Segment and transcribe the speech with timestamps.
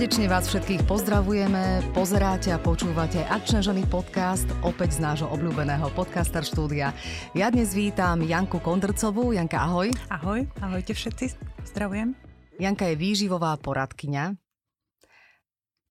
[0.00, 6.40] Srdečne vás všetkých pozdravujeme, pozeráte a počúvate Akčné ženy podcast opäť z nášho obľúbeného podcaster
[6.40, 6.96] štúdia.
[7.36, 9.36] Ja dnes vítam Janku Kondrcovú.
[9.36, 9.92] Janka, ahoj.
[10.08, 11.36] Ahoj, ahojte všetci,
[11.68, 12.16] zdravujem.
[12.56, 14.40] Janka je výživová poradkyňa.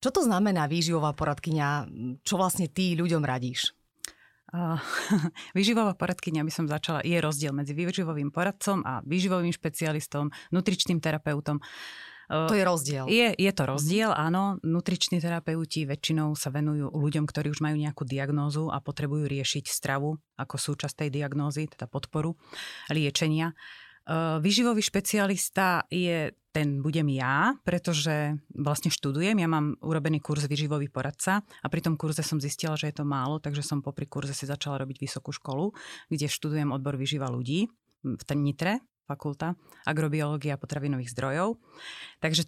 [0.01, 1.69] Čo to znamená výživová poradkyňa?
[2.25, 3.77] Čo vlastne ty ľuďom radíš?
[4.49, 4.81] Uh,
[5.53, 11.61] výživová poradkyňa by som začala, je rozdiel medzi výživovým poradcom a výživovým špecialistom, nutričným terapeutom.
[12.29, 13.09] To je rozdiel.
[13.09, 14.61] Je, je to rozdiel, áno.
[14.61, 20.13] Nutriční terapeuti väčšinou sa venujú ľuďom, ktorí už majú nejakú diagnózu a potrebujú riešiť stravu
[20.37, 22.37] ako súčasť tej diagnózy, teda podporu
[22.93, 23.57] liečenia.
[24.41, 31.45] Výživový špecialista je ten budem ja, pretože vlastne študujem, ja mám urobený kurz výživový poradca
[31.45, 34.49] a pri tom kurze som zistila, že je to málo, takže som popri kurze si
[34.49, 35.77] začala robiť vysokú školu,
[36.09, 37.69] kde študujem odbor výživa ľudí
[38.01, 39.57] v Nitre, fakulta
[39.89, 41.57] agrobiológia potravinových zdrojov.
[42.21, 42.45] Takže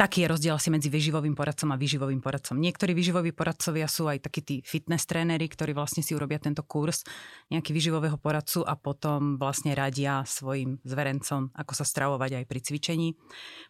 [0.00, 2.56] taký je rozdiel asi medzi vyživovým poradcom a vyživovým poradcom.
[2.56, 7.04] Niektorí vyživoví poradcovia sú aj takí tí fitness tréneri, ktorí vlastne si urobia tento kurz
[7.52, 13.08] nejaký vyživového poradcu a potom vlastne radia svojim zverencom, ako sa stravovať aj pri cvičení.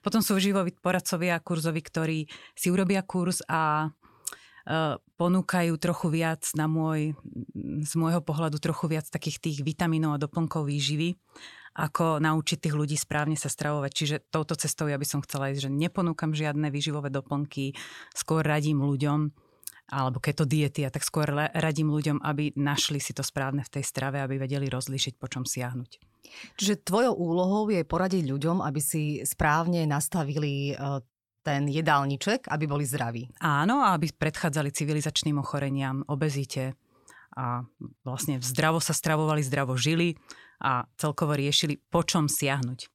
[0.06, 2.18] Potom sú vyživoví poradcovia kurzovi, ktorí
[2.54, 7.18] si urobia kurz a e, ponúkajú trochu viac na môj,
[7.82, 11.18] z môjho pohľadu trochu viac takých tých vitamínov a doplnkov výživy
[11.80, 13.90] ako naučiť tých ľudí správne sa stravovať.
[13.96, 17.72] Čiže touto cestou ja by som chcela ísť, že neponúkam žiadne výživové doplnky,
[18.12, 19.32] skôr radím ľuďom,
[19.90, 23.84] alebo keto diety, a tak skôr radím ľuďom, aby našli si to správne v tej
[23.88, 25.90] strave, aby vedeli rozlíšiť, po čom siahnuť.
[26.60, 31.02] Čiže tvojou úlohou je poradiť ľuďom, aby si správne nastavili e,
[31.42, 33.26] ten jedálniček, aby boli zdraví.
[33.42, 36.78] Áno, aby predchádzali civilizačným ochoreniam, obezite
[37.34, 37.66] a
[38.06, 40.14] vlastne zdravo sa stravovali, zdravo žili
[40.61, 42.86] a celkovo riešili, po čom siahnuť.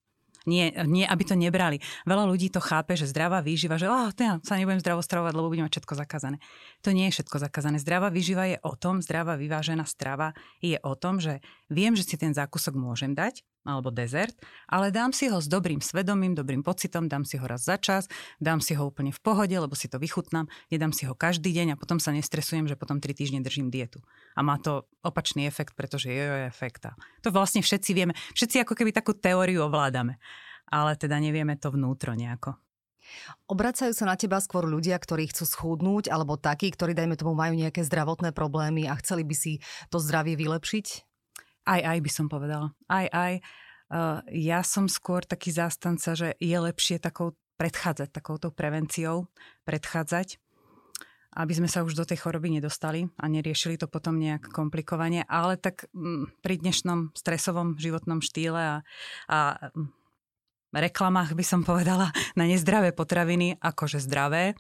[0.46, 1.82] Nie, nie, aby to nebrali.
[2.06, 5.50] Veľa ľudí to chápe, že zdravá výživa, že oh, ja sa nebudem zdravo stravovať, lebo
[5.50, 6.38] budem mať všetko zakázané.
[6.86, 7.82] To nie je všetko zakázané.
[7.82, 11.42] Zdravá výživa je o tom, zdravá vyvážená strava je o tom, že
[11.74, 14.38] viem, že si ten zákusok môžem dať, alebo dezert,
[14.70, 18.06] ale dám si ho s dobrým svedomím, dobrým pocitom, dám si ho raz za čas,
[18.38, 21.74] dám si ho úplne v pohode, lebo si to vychutnám, nedám si ho každý deň
[21.74, 24.06] a potom sa nestresujem, že potom 3 týždne držím dietu.
[24.38, 26.86] A má to opačný efekt, pretože je efekt.
[27.26, 28.14] To vlastne všetci vieme.
[28.38, 30.22] Všetci ako keby takú teóriu ovládame,
[30.70, 32.62] ale teda nevieme to vnútro nejako.
[33.46, 37.54] Obracajú sa na teba skôr ľudia, ktorí chcú schúdnuť, alebo takí, ktorí, dajme tomu, majú
[37.54, 39.62] nejaké zdravotné problémy a chceli by si
[39.94, 41.15] to zdravie vylepšiť?
[41.66, 42.72] Aj, aj by som povedala.
[42.86, 43.34] Aj, aj.
[44.34, 49.30] Ja som skôr taký zástanca, že je lepšie takou predchádzať, takouto prevenciou,
[49.64, 50.38] predchádzať,
[51.36, 55.60] aby sme sa už do tej choroby nedostali a neriešili to potom nejak komplikovane, ale
[55.60, 58.76] tak mm, pri dnešnom stresovom životnom štýle a,
[59.28, 59.40] a
[59.76, 59.92] m,
[60.72, 64.56] reklamách by som povedala na nezdravé potraviny, akože zdravé,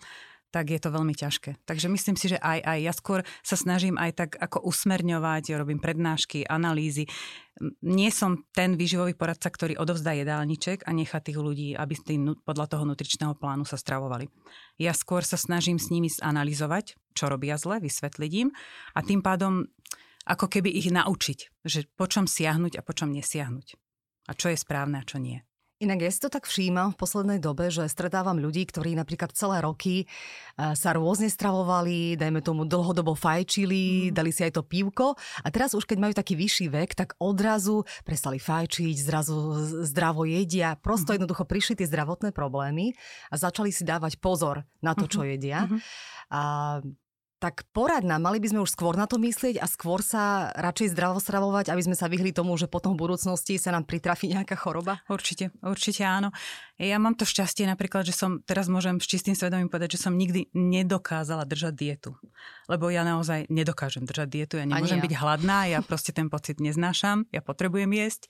[0.55, 1.67] tak je to veľmi ťažké.
[1.67, 5.83] Takže myslím si, že aj, aj ja skôr sa snažím aj tak ako usmerňovať, robím
[5.83, 7.11] prednášky, analýzy.
[7.83, 12.71] Nie som ten výživový poradca, ktorý odovzdá jedálniček a nechá tých ľudí, aby tým, podľa
[12.71, 14.31] toho nutričného plánu sa stravovali.
[14.79, 18.55] Ja skôr sa snažím s nimi zanalýzovať, čo robia zle, vysvetliť im
[18.95, 19.67] a tým pádom
[20.23, 23.75] ako keby ich naučiť, že po čom siahnuť a po čom nesiahnuť.
[24.25, 25.43] A čo je správne a čo nie.
[25.85, 29.61] Inak ja si to tak všímam v poslednej dobe, že stretávam ľudí, ktorí napríklad celé
[29.61, 34.17] roky eh, sa rôzne stravovali, dajme tomu dlhodobo fajčili, mm.
[34.17, 35.13] dali si aj to pívko
[35.45, 39.37] a teraz už keď majú taký vyšší vek, tak odrazu prestali fajčiť, zrazu
[39.85, 41.21] zdravo jedia, prosto mm.
[41.21, 42.97] jednoducho prišli tie zdravotné problémy
[43.29, 45.27] a začali si dávať pozor na to, čo mhm.
[45.37, 45.69] jedia.
[45.69, 45.81] Mm-hmm.
[46.33, 46.41] A
[47.45, 50.97] tak porad nám, mali by sme už skôr na to myslieť a skôr sa radšej
[50.97, 54.57] zdravo stravovať, aby sme sa vyhli tomu, že potom v budúcnosti sa nám pritrafi nejaká
[54.57, 55.05] choroba?
[55.05, 56.33] Určite, určite áno.
[56.81, 60.17] Ja mám to šťastie napríklad, že som, teraz môžem s čistým svedomím povedať, že som
[60.17, 62.17] nikdy nedokázala držať dietu.
[62.65, 65.05] Lebo ja naozaj nedokážem držať dietu, ja nemôžem ja.
[65.05, 68.25] byť hladná, ja proste ten pocit neznášam, ja potrebujem jesť.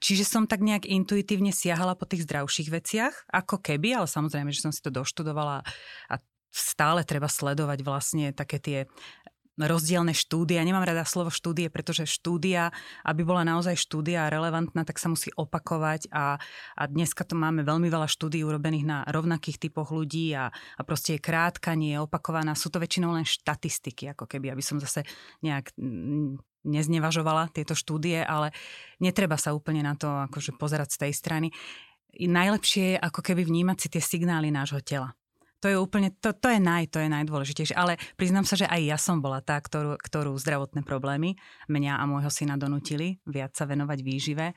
[0.00, 4.64] Čiže som tak nejak intuitívne siahala po tých zdravších veciach, ako keby, ale samozrejme, že
[4.64, 5.60] som si to doštudovala
[6.08, 6.14] a
[6.56, 8.78] stále treba sledovať vlastne také tie
[9.56, 10.60] rozdielne štúdie.
[10.60, 12.68] Ja nemám rada slovo štúdie, pretože štúdia,
[13.08, 16.36] aby bola naozaj štúdia relevantná, tak sa musí opakovať a,
[16.76, 21.16] a dneska to máme veľmi veľa štúdí urobených na rovnakých typoch ľudí a, a proste
[21.16, 22.52] je krátka, nie je opakovaná.
[22.52, 25.08] Sú to väčšinou len štatistiky, ako keby, aby som zase
[25.40, 25.72] nejak
[26.66, 28.52] neznevažovala tieto štúdie, ale
[29.00, 31.48] netreba sa úplne na to akože pozerať z tej strany.
[32.16, 35.16] Najlepšie je ako keby vnímať si tie signály nášho tela.
[35.64, 37.72] To je úplne, to, to je naj, to je najdôležitejšie.
[37.72, 41.40] Ale priznám sa, že aj ja som bola tá, ktorú, ktorú zdravotné problémy
[41.72, 44.52] mňa a môjho syna donutili viac sa venovať výžive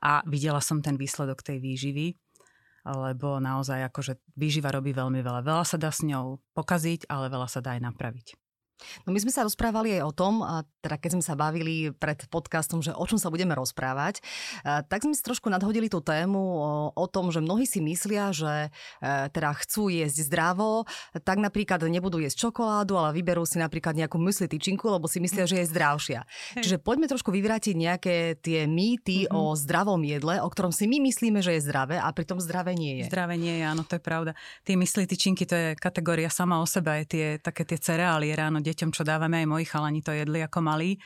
[0.00, 2.18] a videla som ten výsledok tej výživy
[2.84, 5.44] lebo naozaj akože výživa robí veľmi veľa.
[5.44, 8.49] Veľa sa dá s ňou pokaziť, ale veľa sa dá aj napraviť.
[9.04, 12.24] No my sme sa rozprávali aj o tom, a teda keď sme sa bavili pred
[12.28, 14.24] podcastom, že o čom sa budeme rozprávať,
[14.64, 18.68] tak sme si trošku nadhodili tú tému o, o tom, že mnohí si myslia, že
[19.00, 20.84] e, teda chcú jesť zdravo,
[21.26, 25.44] tak napríklad nebudú jesť čokoládu, ale vyberú si napríklad nejakú mysli tyčinku, lebo si myslia,
[25.44, 26.20] že je zdravšia.
[26.60, 29.36] Čiže poďme trošku vyvrátiť nejaké tie mýty mm-hmm.
[29.36, 33.02] o zdravom jedle, o ktorom si my myslíme, že je zdravé a pritom zdravé nie
[33.02, 33.10] je.
[33.10, 34.32] Zdravé nie je, áno, to je pravda.
[34.64, 38.62] Tie mysli tyčinky, to je kategória sama o sebe, aj tie, také tie cereálie ráno
[38.70, 40.96] deťom, čo dávame, aj moji chalani to jedli ako malí.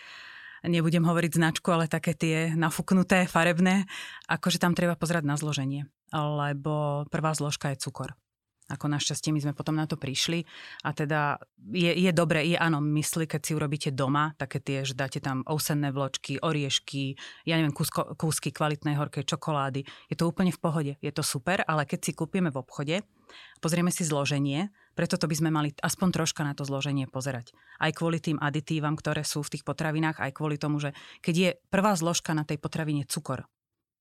[0.65, 3.85] Nebudem hovoriť značku, ale také tie nafuknuté, farebné.
[4.33, 5.85] Akože tam treba pozerať na zloženie.
[6.13, 8.17] Lebo prvá zložka je cukor.
[8.73, 10.41] Ako našťastie my sme potom na to prišli.
[10.89, 11.37] A teda
[11.69, 15.45] je, je dobre, je áno, mysli, keď si urobíte doma, také tie, že dáte tam
[15.45, 17.13] ousenné vločky, oriešky,
[17.45, 19.85] ja neviem, kúsko, kúsky kvalitnej horkej čokolády.
[20.09, 23.05] Je to úplne v pohode, je to super, ale keď si kúpime v obchode,
[23.61, 27.53] pozrieme si zloženie, preto to by sme mali aspoň troška na to zloženie pozerať.
[27.83, 31.51] Aj kvôli tým aditívam, ktoré sú v tých potravinách, aj kvôli tomu, že keď je
[31.69, 33.45] prvá zložka na tej potravine cukor,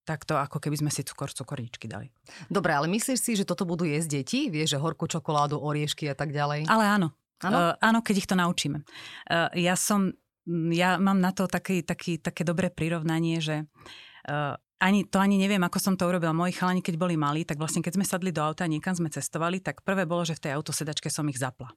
[0.03, 2.11] tak to ako keby sme si cukor cukoričky dali.
[2.51, 4.39] Dobre, ale myslíš si, že toto budú jesť deti?
[4.51, 6.67] Vieš, že horkú čokoládu, oriešky a tak ďalej?
[6.67, 7.07] Ale áno.
[7.43, 8.83] Áno, uh, áno keď ich to naučíme.
[9.27, 10.15] Uh, ja som,
[10.71, 13.67] ja mám na to taký, taký, také dobré prirovnanie, že
[14.27, 16.35] uh, ani, to ani neviem, ako som to urobila.
[16.35, 19.07] Moji chalani, keď boli malí, tak vlastne keď sme sadli do auta a niekam sme
[19.07, 21.71] cestovali, tak prvé bolo, že v tej autosedačke som ich zapla.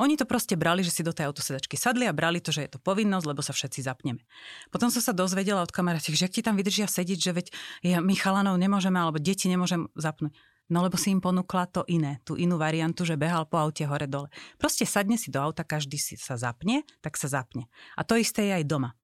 [0.00, 2.70] Oni to proste brali, že si do tej autosedačky sadli a brali to, že je
[2.72, 4.24] to povinnosť, lebo sa všetci zapneme.
[4.72, 7.46] Potom som sa dozvedela od kamarátiek, že ak ti tam vydržia sedieť, že veď
[7.84, 10.32] ja, my chalanov nemôžeme, alebo deti nemôžem zapnúť.
[10.70, 14.30] No lebo si im ponúkla to iné, tú inú variantu, že behal po aute hore-dole.
[14.56, 17.66] Proste sadne si do auta, každý si sa zapne, tak sa zapne.
[17.98, 18.94] A to isté je aj doma.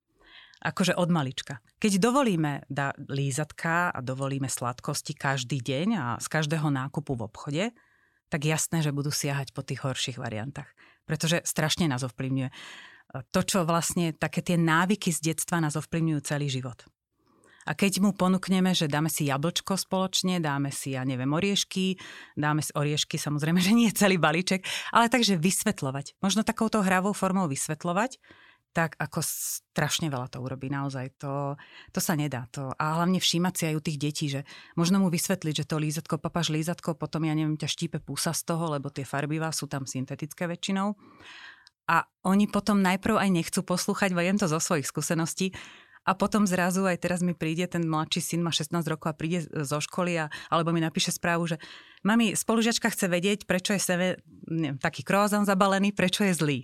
[0.64, 1.60] Akože od malička.
[1.76, 7.64] Keď dovolíme da, lízatka a dovolíme sladkosti každý deň a z každého nákupu v obchode,
[8.32, 10.72] tak jasné, že budú siahať po tých horších variantách.
[11.04, 12.50] Pretože strašne nás ovplyvňuje.
[13.30, 16.82] To, čo vlastne také tie návyky z detstva nás ovplyvňujú celý život.
[17.66, 21.98] A keď mu ponúkneme, že dáme si jablčko spoločne, dáme si, ja neviem, oriešky,
[22.38, 24.62] dáme si oriešky, samozrejme, že nie celý balíček,
[24.94, 26.22] ale takže vysvetľovať.
[26.22, 28.22] Možno takouto hravou formou vysvetľovať,
[28.76, 31.16] tak ako strašne veľa to urobí naozaj.
[31.24, 31.56] To,
[31.96, 32.44] to sa nedá.
[32.52, 34.44] To, a hlavne všímať si aj u tých detí, že
[34.76, 38.44] možno mu vysvetliť, že to lízatko, papaš lízatko, potom ja neviem, ťa štípe púsa z
[38.44, 40.92] toho, lebo tie farbivá sú tam syntetické väčšinou.
[41.88, 45.56] A oni potom najprv aj nechcú poslúchať, viem to zo svojich skúseností,
[46.06, 49.42] a potom zrazu aj teraz mi príde, ten mladší syn má 16 rokov a príde
[49.42, 51.58] zo školy a, alebo mi napíše správu, že
[52.06, 56.58] mami, spolužiačka chce vedieť, prečo je sebe, neviem, taký krozan zabalený, prečo je zlý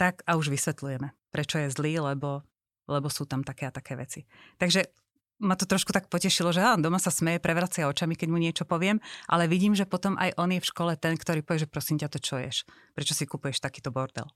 [0.00, 2.40] tak a už vysvetľujeme, prečo je zlý, lebo,
[2.88, 4.24] lebo sú tam také a také veci.
[4.56, 4.88] Takže
[5.44, 8.64] ma to trošku tak potešilo, že áno, doma sa smeje, prevracia očami, keď mu niečo
[8.64, 8.96] poviem,
[9.28, 12.12] ale vidím, že potom aj on je v škole ten, ktorý povie, že prosím ťa,
[12.12, 12.64] to čo ješ?
[12.96, 14.28] Prečo si kupuješ takýto bordel?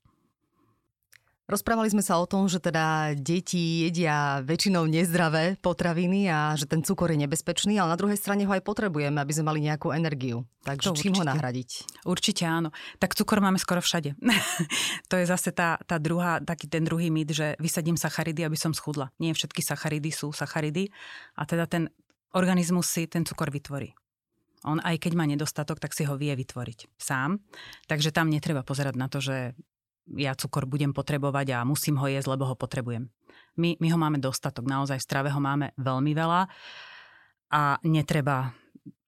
[1.45, 6.81] Rozprávali sme sa o tom, že teda deti jedia väčšinou nezdravé potraviny a že ten
[6.81, 10.49] cukor je nebezpečný, ale na druhej strane ho aj potrebujeme, aby sme mali nejakú energiu.
[10.65, 11.21] Takže to čím určite.
[11.21, 11.69] ho nahradiť?
[12.01, 12.73] Určite áno.
[12.97, 14.17] Tak cukor máme skoro všade.
[15.13, 18.73] to je zase tá, tá druhá, taký ten druhý mýt, že vysadím sacharidy, aby som
[18.73, 19.13] schudla.
[19.21, 20.89] Nie všetky sacharidy sú sacharidy
[21.37, 21.93] a teda ten
[22.33, 23.93] organizmus si ten cukor vytvorí.
[24.65, 27.37] On aj keď má nedostatok, tak si ho vie vytvoriť sám.
[27.85, 29.53] Takže tam netreba pozerať na to, že
[30.13, 33.09] ja cukor budem potrebovať a musím ho jesť, lebo ho potrebujem.
[33.57, 36.41] My, my ho máme dostatok, naozaj v strave ho máme veľmi veľa
[37.55, 38.53] a netreba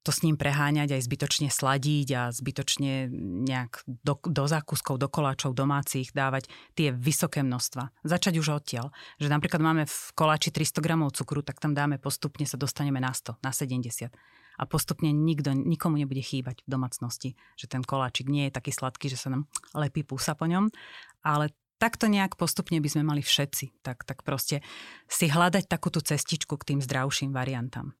[0.08, 3.12] to s ním preháňať, aj zbytočne sladiť a zbytočne
[3.44, 7.92] nejak do, do zákuskov, do koláčov domácich dávať tie vysoké množstva.
[8.08, 8.88] Začať už odtiaľ.
[9.20, 13.12] Že napríklad máme v koláči 300 gramov cukru, tak tam dáme postupne, sa dostaneme na
[13.12, 14.08] 100, na 70
[14.58, 19.06] a postupne nikto, nikomu nebude chýbať v domácnosti, že ten koláčik nie je taký sladký,
[19.06, 19.46] že sa nám
[19.78, 20.68] lepí púsa po ňom,
[21.22, 24.60] ale takto nejak postupne by sme mali všetci, tak, tak proste
[25.06, 27.94] si hľadať takúto cestičku k tým zdravším variantám.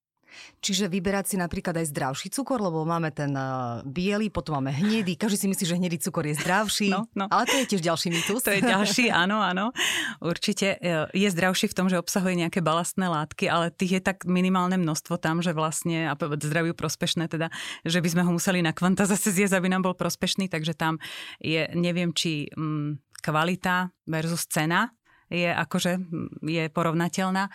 [0.58, 5.14] Čiže vyberať si napríklad aj zdravší cukor, lebo máme ten uh, biely, potom máme hnedý.
[5.14, 7.26] Každý si myslí, že hnedý cukor je zdravší, no, no.
[7.30, 8.42] ale to je tiež ďalší mýtus.
[8.44, 9.70] To je ďalší, áno, áno.
[10.18, 14.26] Určite e, je zdravší v tom, že obsahuje nejaké balastné látky, ale tých je tak
[14.26, 17.48] minimálne množstvo tam, že vlastne, a zdraviu prospešné teda,
[17.86, 20.98] že by sme ho museli na kvanta zase zjesť, aby nám bol prospešný, takže tam
[21.38, 24.90] je, neviem, či mm, kvalita versus cena
[25.28, 26.00] je akože
[26.40, 27.52] je porovnateľná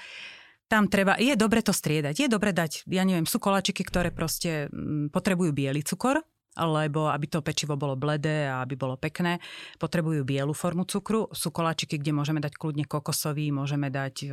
[0.74, 4.74] tam treba, je dobre to striedať, je dobre dať, ja neviem, sú koláčiky, ktoré proste
[4.74, 6.26] mm, potrebujú biely cukor,
[6.58, 9.38] alebo aby to pečivo bolo bledé a aby bolo pekné,
[9.78, 11.30] potrebujú bielu formu cukru.
[11.30, 14.28] Sú koláčiky, kde môžeme dať kľudne kokosový, môžeme dať e,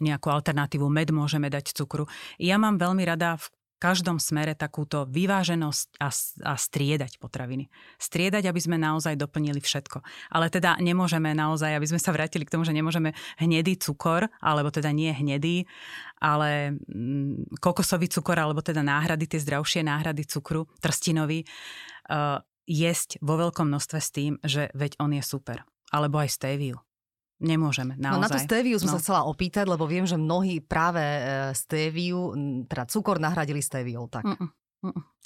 [0.00, 2.08] nejakú alternatívu, med môžeme dať cukru.
[2.40, 6.08] Ja mám veľmi rada v každom smere takúto vyváženosť a,
[6.48, 7.68] a striedať potraviny.
[8.00, 10.00] Striedať, aby sme naozaj doplnili všetko.
[10.32, 14.72] Ale teda nemôžeme naozaj, aby sme sa vrátili k tomu, že nemôžeme hnedý cukor, alebo
[14.72, 15.68] teda nie hnedý,
[16.20, 21.44] ale mm, kokosový cukor, alebo teda náhrady, tie zdravšie náhrady cukru, trstinový,
[22.08, 25.62] uh, jesť vo veľkom množstve s tým, že veď on je super.
[25.94, 26.82] Alebo aj stéviu.
[27.36, 28.16] Nemôžeme, naozaj.
[28.16, 28.94] No na tú stéviu som no.
[28.96, 31.20] sa chcela opýtať, lebo viem, že mnohí práve e,
[31.52, 32.32] stéviu,
[32.64, 34.08] teda cukor nahradili stéviou.
[34.08, 34.24] Tak.
[34.24, 34.48] Mm-mm.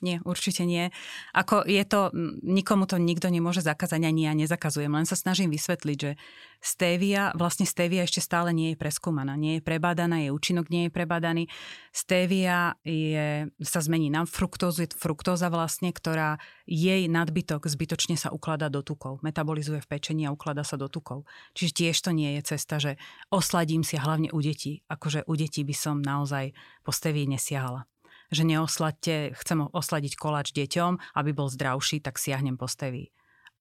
[0.01, 0.89] Nie, určite nie.
[1.37, 2.09] Ako je to,
[2.41, 6.17] nikomu to nikto nemôže zakázať, ani ja nezakazujem, len sa snažím vysvetliť, že
[6.65, 10.91] stevia, vlastne stevia ešte stále nie je preskúmaná, nie je prebádaná, je účinok nie je
[10.97, 11.53] prebádaný.
[11.93, 18.73] Stevia je, sa zmení na fruktózu, je fruktóza vlastne, ktorá jej nadbytok zbytočne sa ukladá
[18.73, 21.29] do tukov, metabolizuje v pečení a ukladá sa do tukov.
[21.53, 22.97] Čiže tiež to nie je cesta, že
[23.29, 24.81] osladím si hlavne u detí.
[24.89, 27.85] Akože u detí by som naozaj po stevii nesiahala
[28.31, 33.11] že neosladte, chcem osladiť koláč deťom, aby bol zdravší, tak siahnem po steví.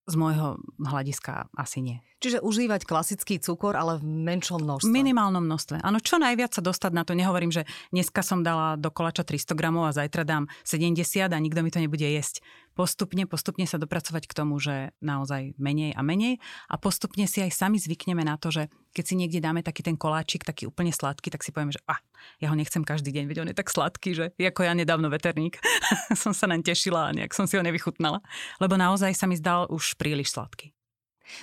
[0.09, 1.97] Z môjho hľadiska asi nie.
[2.17, 4.89] Čiže užívať klasický cukor, ale v menšom množstve.
[4.89, 5.85] V minimálnom množstve.
[5.85, 7.13] Áno, čo najviac sa dostať na to.
[7.13, 11.61] Nehovorím, že dneska som dala do koláča 300 gramov a zajtra dám 70 a nikto
[11.61, 12.41] mi to nebude jesť
[12.79, 16.39] postupne, postupne sa dopracovať k tomu, že naozaj menej a menej
[16.71, 19.99] a postupne si aj sami zvykneme na to, že keď si niekde dáme taký ten
[19.99, 21.99] koláčik, taký úplne sladký, tak si poviem, že ah,
[22.39, 25.59] ja ho nechcem každý deň, veď on je tak sladký, že ako ja nedávno veterník
[26.23, 28.23] som sa naň tešila a nejak som si ho nevychutnala,
[28.63, 30.71] lebo naozaj sa mi zdal už príliš sladký.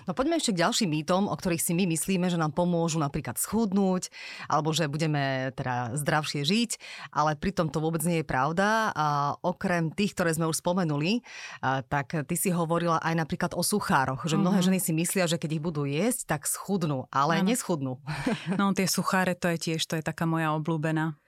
[0.04, 3.38] No poďme ešte k ďalším mýtom, o ktorých si my myslíme, že nám pomôžu napríklad
[3.38, 4.10] schudnúť,
[4.50, 6.70] alebo že budeme teda zdravšie žiť,
[7.14, 8.90] ale pritom to vôbec nie je pravda.
[8.92, 11.22] A okrem tých, ktoré sme už spomenuli,
[11.90, 14.66] tak ty si hovorila aj napríklad o suchároch, že mnohé mm-hmm.
[14.72, 17.50] ženy si myslia, že keď ich budú jesť, tak schudnú, ale ano.
[17.50, 17.98] neschudnú.
[18.58, 21.18] No tie sucháre, to je tiež, to je taká moja obľúbená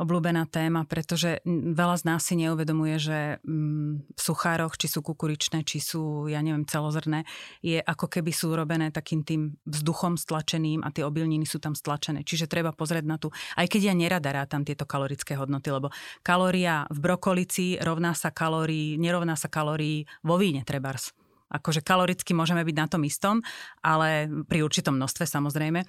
[0.00, 5.60] obľúbená téma, pretože veľa z nás si neuvedomuje, že mm, v suchároch, či sú kukuričné,
[5.68, 7.28] či sú, ja neviem, celozrné,
[7.60, 12.24] je ako keby sú robené takým tým vzduchom stlačeným a tie obilniny sú tam stlačené.
[12.24, 13.28] Čiže treba pozrieť na tú,
[13.60, 15.92] aj keď ja nerada rátam tieto kalorické hodnoty, lebo
[16.24, 21.12] kalória v brokolici rovná sa kalórii, nerovná sa kalórii vo víne trebárs
[21.50, 23.42] akože kaloricky môžeme byť na tom istom,
[23.82, 25.82] ale pri určitom množstve samozrejme,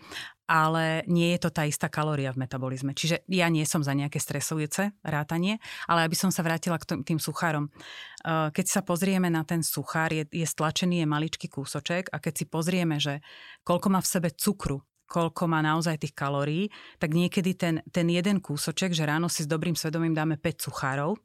[0.49, 2.91] ale nie je to tá istá kalória v metabolizme.
[2.97, 7.21] Čiže ja nie som za nejaké stresujúce rátanie, ale aby som sa vrátila k tým
[7.21, 7.69] suchárom.
[7.69, 12.33] Eh, keď sa pozrieme na ten suchár, je, je stlačený, je maličký kúsoček a keď
[12.35, 13.21] si pozrieme, že
[13.63, 18.39] koľko má v sebe cukru, koľko má naozaj tých kalórií, tak niekedy ten, ten jeden
[18.39, 21.19] kúsoček, že ráno si s dobrým svedomím dáme 5 suchárov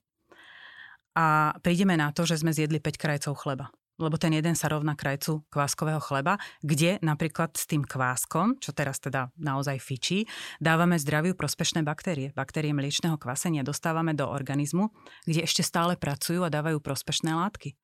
[1.15, 4.93] a prídeme na to, že sme zjedli 5 krajcov chleba lebo ten jeden sa rovná
[4.93, 10.29] krajcu kváskového chleba, kde napríklad s tým kváskom, čo teraz teda naozaj fičí,
[10.61, 12.33] dávame zdraviu prospešné baktérie.
[12.37, 14.93] Baktérie mliečného kvasenia dostávame do organizmu,
[15.25, 17.77] kde ešte stále pracujú a dávajú prospešné látky.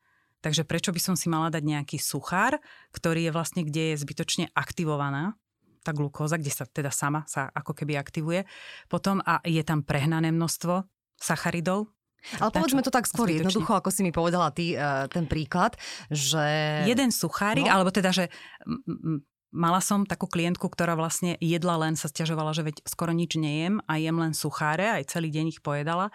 [0.42, 2.58] Takže prečo by som si mala dať nejaký suchár,
[2.90, 5.38] ktorý je vlastne, kde je zbytočne aktivovaná
[5.82, 8.46] tá glukóza, kde sa teda sama sa ako keby aktivuje
[8.86, 10.86] potom a je tam prehnané množstvo
[11.18, 11.90] sacharidov,
[12.38, 13.50] ale povedzme to tak skôr Zbytočne.
[13.50, 15.74] jednoducho, ako si mi povedala ty uh, ten príklad,
[16.08, 16.82] že...
[16.86, 17.72] Jeden suchárik, no.
[17.72, 18.30] alebo teda, že
[19.52, 23.84] mala som takú klientku, ktorá vlastne jedla len, sa stiažovala, že veď skoro nič nejem
[23.84, 26.08] a jem len sucháre, aj celý deň ich pojedala.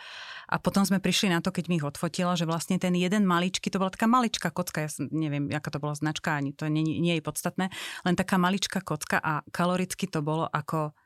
[0.49, 3.69] A potom sme prišli na to, keď mi ich odfotila, že vlastne ten jeden maličký,
[3.69, 7.13] to bola taká maličká kocka, ja neviem, aká to bola značka, ani to nie, nie
[7.21, 7.69] je podstatné,
[8.03, 10.97] len taká maličká kocka a kaloricky to bolo ako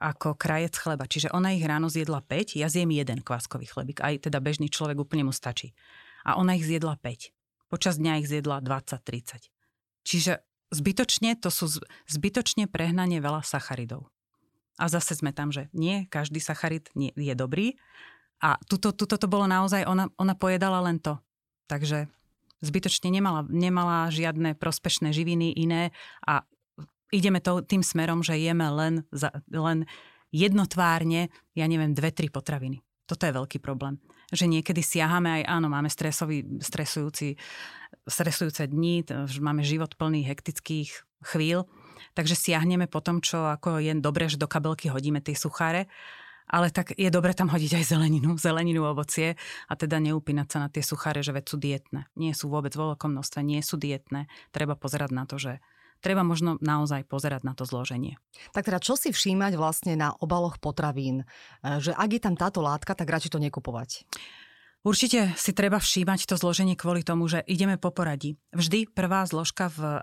[0.00, 1.04] ako krajec chleba.
[1.04, 4.00] Čiže ona ich ráno zjedla 5, ja zjem jeden kváskový chlebík.
[4.00, 5.76] Aj teda bežný človek úplne mu stačí.
[6.24, 7.68] A ona ich zjedla 5.
[7.68, 9.52] Počas dňa ich zjedla 20-30.
[10.02, 10.40] Čiže
[10.72, 14.08] zbytočne, to sú zbytočne prehnanie veľa sacharidov.
[14.80, 17.76] A zase sme tam, že nie, každý sacharid nie, je dobrý.
[18.40, 21.20] A tuto, tuto to bolo naozaj, ona, ona pojedala len to.
[21.68, 22.08] Takže
[22.64, 25.92] zbytočne nemala, nemala žiadne prospešné živiny iné
[26.24, 26.48] a
[27.10, 29.86] ideme to, tým smerom, že jeme len, za, len
[30.30, 32.82] jednotvárne, ja neviem, dve, tri potraviny.
[33.06, 33.98] Toto je veľký problém.
[34.30, 37.34] Že niekedy siahame aj, áno, máme stresový, stresujúci,
[38.06, 39.02] stresujúce dni,
[39.42, 40.90] máme život plný hektických
[41.26, 41.66] chvíľ,
[42.14, 45.90] takže siahneme po tom, čo ako je dobré, že do kabelky hodíme tie sucháre,
[46.50, 49.38] ale tak je dobre tam hodiť aj zeleninu, zeleninu, ovocie
[49.70, 52.06] a teda neupínať sa na tie sucháre, že veď sú dietné.
[52.14, 54.26] Nie sú vôbec vo veľkom množstve, nie sú dietné.
[54.50, 55.62] Treba pozerať na to, že
[56.00, 58.16] treba možno naozaj pozerať na to zloženie.
[58.56, 61.22] Tak teda čo si všímať vlastne na obaloch potravín?
[61.22, 61.24] E,
[61.78, 64.08] že ak je tam táto látka, tak radšej to nekupovať.
[64.80, 68.40] Určite si treba všímať to zloženie kvôli tomu, že ideme po poradí.
[68.56, 69.98] Vždy prvá zložka v, e,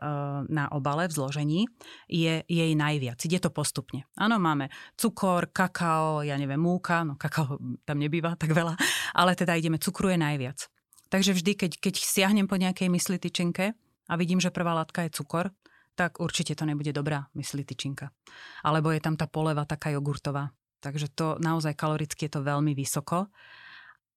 [0.54, 1.62] na obale v zložení
[2.06, 3.18] je jej najviac.
[3.26, 4.06] Ide to postupne.
[4.14, 7.58] Áno, máme cukor, kakao, ja neviem, múka, no kakao
[7.90, 8.78] tam nebýva tak veľa,
[9.18, 10.70] ale teda ideme, cukru je najviac.
[11.10, 13.74] Takže vždy, keď, keď siahnem po nejakej mysli tyčinke
[14.06, 15.50] a vidím, že prvá látka je cukor,
[15.98, 18.14] tak určite to nebude dobrá mysli tyčinka.
[18.62, 20.54] Alebo je tam tá poleva taká jogurtová.
[20.78, 23.34] Takže to naozaj kaloricky je to veľmi vysoko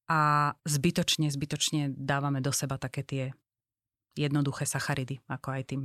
[0.05, 3.25] a zbytočne, zbytočne dávame do seba také tie
[4.13, 5.83] jednoduché sacharidy, ako aj tým.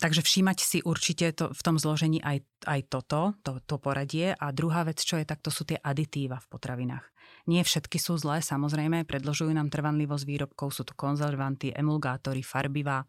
[0.00, 4.32] Takže všímať si určite to, v tom zložení aj, aj toto, to, to poradie.
[4.32, 7.04] A druhá vec, čo je, tak to sú tie aditíva v potravinách.
[7.44, 13.04] Nie všetky sú zlé, samozrejme, predložujú nám trvanlivosť výrobkov, sú to konzervanty, emulgátory, farbivá,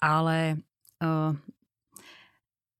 [0.00, 0.60] ale
[1.04, 1.32] uh,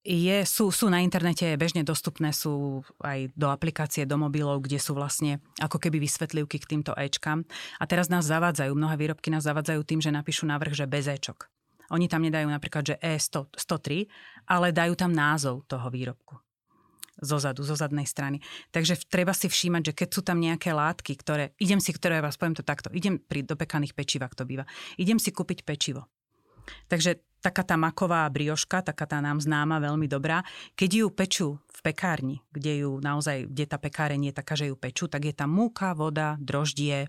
[0.00, 4.97] je, sú, sú na internete bežne dostupné, sú aj do aplikácie, do mobilov, kde sú
[4.97, 7.45] vlastne ako keby vysvetlivky k týmto Ečkám.
[7.77, 11.60] A teraz nás zavádzajú, mnohé výrobky nás zavádzajú tým, že napíšu návrh, že bez Ečok.
[11.91, 14.07] Oni tam nedajú napríklad, že E103,
[14.47, 16.39] ale dajú tam názov toho výrobku
[17.21, 18.41] zozadu, zo zadnej strany.
[18.73, 22.41] Takže treba si všímať, že keď sú tam nejaké látky, ktoré, idem si, ktoré vás
[22.41, 24.65] poviem to takto, idem pri dopekaných pečivách to býva,
[24.97, 26.09] idem si kúpiť pečivo.
[26.89, 30.45] Takže taká tá maková brioška, taká tá nám známa, veľmi dobrá,
[30.77, 34.77] keď ju pečú v pekárni, kde ju naozaj, kde tá pekáreň je taká, že ju
[34.77, 37.09] pečú, tak je tam múka, voda, droždie,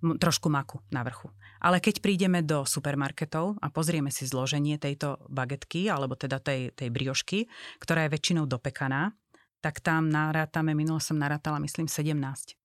[0.00, 1.28] trošku maku na vrchu.
[1.60, 6.88] Ale keď prídeme do supermarketov a pozrieme si zloženie tejto bagetky, alebo teda tej, tej
[6.88, 7.46] briošky,
[7.78, 9.12] ktorá je väčšinou dopekaná,
[9.60, 12.56] tak tam narátame, minulo som narátala, myslím, 17.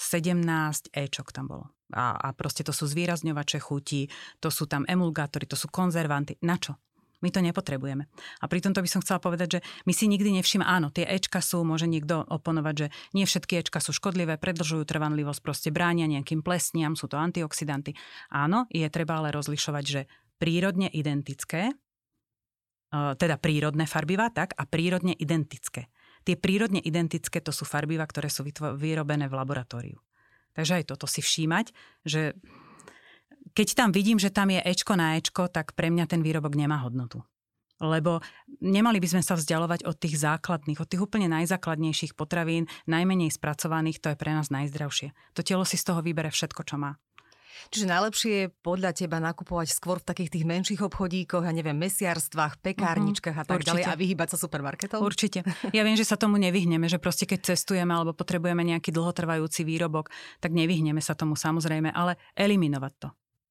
[0.00, 4.06] 17 Ečok tam bolo a, a proste to sú zvýrazňovače chutí,
[4.38, 6.38] to sú tam emulgátory, to sú konzervanty.
[6.46, 6.78] Na čo?
[7.20, 8.08] My to nepotrebujeme.
[8.40, 11.44] A pri tomto by som chcela povedať, že my si nikdy nevšimame, áno, tie Ečka
[11.44, 16.40] sú, môže niekto oponovať, že nie všetky Ečka sú škodlivé, predlžujú trvanlivosť, proste bránia nejakým
[16.40, 17.92] plesniam, sú to antioxidanty.
[18.32, 20.00] Áno, je treba ale rozlišovať, že
[20.40, 21.74] prírodne identické, e,
[23.20, 25.92] teda prírodné farbivá, tak, a prírodne identické.
[26.24, 28.44] Tie prírodne identické to sú farbivá, ktoré sú
[28.76, 30.00] vyrobené v laboratóriu.
[30.56, 31.72] Takže aj toto si všímať,
[32.04, 32.34] že
[33.54, 36.80] keď tam vidím, že tam je Ečko na Ečko, tak pre mňa ten výrobok nemá
[36.82, 37.22] hodnotu.
[37.80, 38.20] Lebo
[38.60, 44.04] nemali by sme sa vzdialovať od tých základných, od tých úplne najzákladnejších potravín, najmenej spracovaných,
[44.04, 45.16] to je pre nás najzdravšie.
[45.32, 47.00] To telo si z toho vybere všetko, čo má.
[47.68, 52.62] Čiže najlepšie je podľa teba nakupovať skôr v takých tých menších obchodíkoch, ja neviem, mesiarstvách,
[52.62, 55.02] pekárničkách uh-huh, a tak ďalej a vyhýbať sa supermarketov?
[55.02, 55.44] Určite.
[55.76, 60.08] Ja viem, že sa tomu nevyhneme, že proste keď cestujeme alebo potrebujeme nejaký dlhotrvajúci výrobok,
[60.40, 63.08] tak nevyhneme sa tomu samozrejme, ale eliminovať to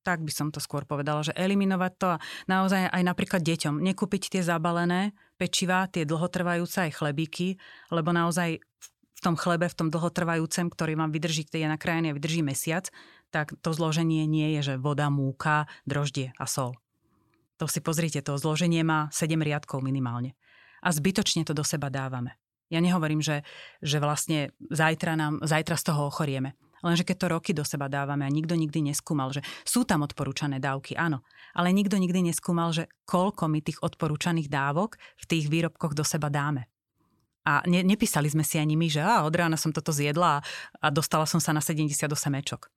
[0.10, 4.34] tak by som to skôr povedala, že eliminovať to a naozaj aj napríklad deťom nekúpiť
[4.34, 7.62] tie zabalené pečivá, tie dlhotrvajúce aj chlebíky,
[7.93, 12.17] lebo naozaj v tom chlebe, v tom dlhotrvajúcem, ktorý vám vydrží, ktorý je nakrájený a
[12.17, 12.89] vydrží mesiac,
[13.30, 16.74] tak to zloženie nie je, že voda, múka, droždie a sol.
[17.62, 20.34] To si pozrite, to zloženie má 7 riadkov minimálne.
[20.80, 22.39] A zbytočne to do seba dávame.
[22.72, 23.43] Ja nehovorím, že,
[23.84, 26.56] že vlastne zajtra, nám, zajtra z toho ochorieme.
[26.86, 30.62] Lenže keď to roky do seba dávame a nikto nikdy neskúmal, že sú tam odporúčané
[30.63, 35.94] dávky, áno, ale nikto nikdy neskúmal, že koľko my tých odporúčaných dávok v tých výrobkoch
[35.94, 36.72] do seba dáme.
[37.48, 40.44] A ne, nepísali sme si ani my, že á, od rána som toto zjedla
[40.80, 42.70] a dostala som sa na 78 mečok.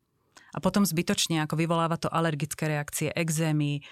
[0.52, 3.84] A potom zbytočne, ako vyvoláva to alergické reakcie, exémy,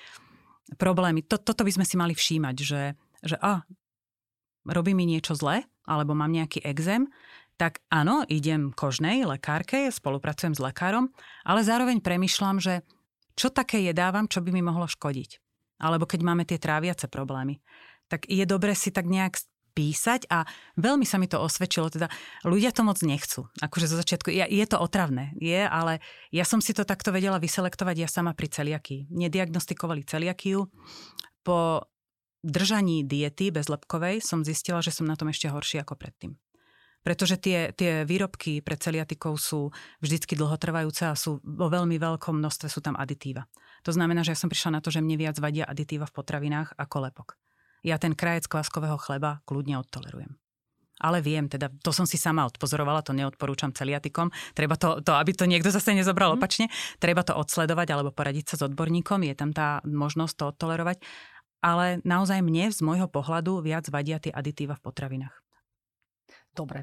[0.77, 1.25] problémy.
[1.27, 2.83] To, toto by sme si mali všímať, že,
[3.25, 3.65] že a,
[4.69, 7.09] robí mi niečo zle, alebo mám nejaký exém,
[7.61, 11.13] tak áno, idem kožnej lekárke, spolupracujem s lekárom,
[11.45, 12.81] ale zároveň premyšľam, že
[13.37, 15.37] čo také jedávam, čo by mi mohlo škodiť.
[15.77, 17.61] Alebo keď máme tie tráviace problémy.
[18.09, 19.37] Tak je dobre si tak nejak
[19.77, 20.49] písať a
[20.81, 22.09] veľmi sa mi to osvedčilo, teda
[22.49, 23.47] ľudia to moc nechcú.
[23.61, 26.01] Akože zo začiatku, ja, je to otravné, je, ale
[26.33, 29.13] ja som si to takto vedela vyselektovať ja sama pri celiakii.
[29.13, 30.65] Nediagnostikovali celiakiu.
[31.45, 31.87] Po
[32.41, 36.41] držaní diety bezlepkovej som zistila, že som na tom ešte horšie ako predtým.
[37.01, 39.73] Pretože tie, tie výrobky pre celiatikov sú
[40.05, 43.49] vždycky dlhotrvajúce a sú vo veľmi veľkom množstve sú tam aditíva.
[43.89, 46.77] To znamená, že ja som prišla na to, že mne viac vadia aditíva v potravinách
[46.77, 47.41] ako lepok
[47.83, 50.37] ja ten krajec kváskového chleba kľudne odtolerujem.
[51.01, 54.29] Ale viem, teda to som si sama odpozorovala, to neodporúčam celiatikom.
[54.53, 56.37] Treba to, to aby to niekto zase nezobral mm.
[56.37, 56.69] opačne,
[57.01, 61.01] treba to odsledovať alebo poradiť sa s odborníkom, je tam tá možnosť to odtolerovať.
[61.65, 65.40] Ale naozaj mne z môjho pohľadu viac vadia tie aditíva v potravinách.
[66.51, 66.83] Dobre.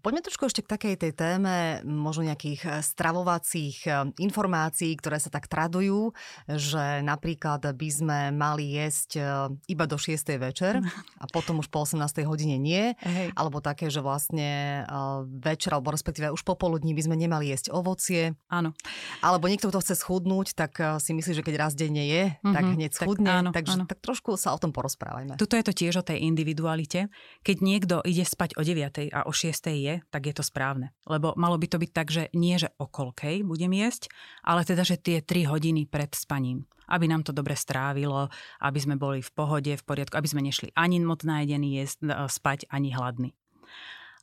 [0.00, 5.28] Poďme trošku ešte k takej tej téme možno nejakých eh, stravovacích eh, informácií, ktoré sa
[5.28, 6.14] tak tradujú,
[6.46, 9.26] že napríklad by sme mali jesť eh,
[9.66, 10.14] iba do 6.
[10.38, 10.78] večer
[11.22, 12.00] a potom už po 18.
[12.22, 12.94] hodine nie.
[13.02, 13.34] Hej.
[13.34, 14.82] Alebo také, že vlastne
[15.26, 18.38] večer, alebo respektíve už popoludní by sme nemali jesť ovocie.
[18.48, 18.72] Áno.
[19.20, 22.54] Alebo niekto, kto chce schudnúť, tak si myslí, že keď raz denne je, mm-hmm.
[22.54, 23.28] tak hneď schudne.
[23.28, 23.84] Tak, áno, Takže áno.
[23.88, 25.36] tak trošku sa o tom porozprávajme.
[25.36, 27.12] Tuto je to tiež o tej individualite.
[27.44, 28.99] Keď niekto ide spať o 9.
[29.08, 30.92] a o 6 je, tak je to správne.
[31.08, 34.12] Lebo malo by to byť tak, že nie, že o koľkej budem jesť,
[34.44, 36.68] ale teda, že tie 3 hodiny pred spaním.
[36.90, 38.28] Aby nám to dobre strávilo,
[38.60, 41.86] aby sme boli v pohode, v poriadku, aby sme nešli ani moc najedení e,
[42.28, 43.30] spať, ani hladní.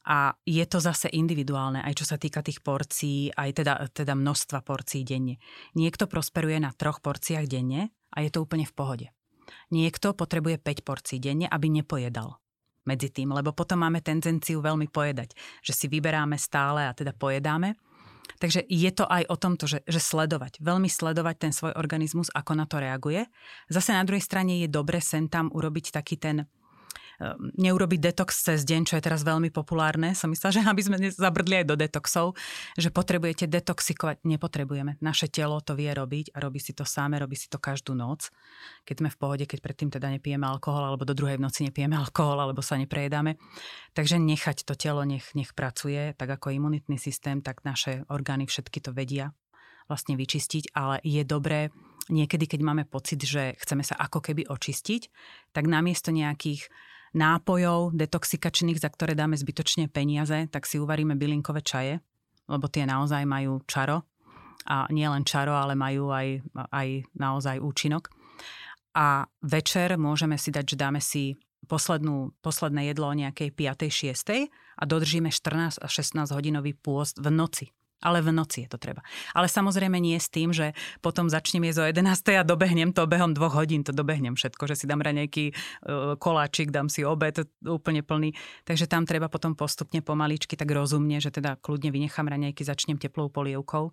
[0.08, 4.64] A je to zase individuálne, aj čo sa týka tých porcií, aj teda, teda množstva
[4.64, 5.36] porcií denne.
[5.76, 9.08] Niekto prosperuje na troch porciách denne a je to úplne v pohode.
[9.72, 12.40] Niekto potrebuje 5 porcií denne, aby nepojedal
[12.88, 17.76] medzi tým, lebo potom máme tendenciu veľmi pojedať, že si vyberáme stále a teda pojedáme.
[18.38, 22.54] Takže je to aj o tomto, že, že sledovať, veľmi sledovať ten svoj organizmus, ako
[22.54, 23.26] na to reaguje.
[23.72, 26.46] Zase na druhej strane je dobre sen tam urobiť taký ten
[27.58, 30.14] neurobiť detox cez deň, čo je teraz veľmi populárne.
[30.14, 32.38] Som myslela, že aby sme zabrdli aj do detoxov,
[32.78, 34.22] že potrebujete detoxikovať.
[34.22, 35.02] Nepotrebujeme.
[35.02, 38.30] Naše telo to vie robiť a robí si to sáme, robí si to každú noc.
[38.86, 42.38] Keď sme v pohode, keď predtým teda nepijeme alkohol alebo do druhej noci nepijeme alkohol
[42.38, 43.42] alebo sa neprejedáme.
[43.98, 48.78] Takže nechať to telo, nech, nech pracuje, tak ako imunitný systém, tak naše orgány všetky
[48.78, 49.34] to vedia
[49.88, 51.72] vlastne vyčistiť, ale je dobré
[52.12, 55.02] niekedy, keď máme pocit, že chceme sa ako keby očistiť,
[55.56, 56.68] tak namiesto nejakých
[57.16, 62.04] nápojov detoxikačných, za ktoré dáme zbytočne peniaze, tak si uvaríme bylinkové čaje,
[62.48, 64.04] lebo tie naozaj majú čaro.
[64.68, 66.44] A nie len čaro, ale majú aj,
[66.76, 68.12] aj naozaj účinok.
[68.98, 71.38] A večer môžeme si dať, že dáme si
[71.70, 74.18] poslednú, posledné jedlo o nejakej 5.
[74.18, 74.50] 6.
[74.52, 77.77] a dodržíme 14 až 16 hodinový pôst v noci.
[77.98, 79.02] Ale v noci je to treba.
[79.34, 82.38] Ale samozrejme nie s tým, že potom začnem jesť o 11.
[82.38, 85.54] a dobehnem to behom dvoch hodín, to dobehnem všetko, že si dám nejaký e,
[86.22, 88.38] koláčik, dám si obed úplne plný.
[88.70, 93.34] Takže tam treba potom postupne pomaličky tak rozumne, že teda kľudne vynechám raňajky, začnem teplou
[93.34, 93.90] polievkou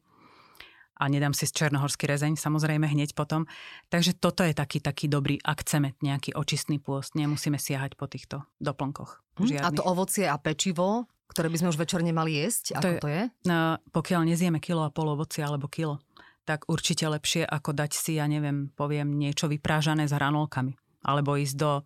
[0.94, 3.50] a nedám si z černohorský rezeň, samozrejme hneď potom.
[3.90, 8.46] Takže toto je taký, taký dobrý, ak chceme nejaký očistný pôst, nemusíme siahať po týchto
[8.62, 9.18] doplnkoch.
[9.34, 9.66] Žiadnych.
[9.66, 12.78] A to ovocie a pečivo, ktoré by sme už večer nemali jesť?
[12.78, 12.98] Ako to je?
[13.00, 13.22] To je?
[13.48, 16.00] No, pokiaľ nezieme kilo a pol ovocia alebo kilo,
[16.44, 20.76] tak určite lepšie ako dať si, ja neviem, poviem niečo vyprážané s hranolkami.
[21.04, 21.84] Alebo ísť do,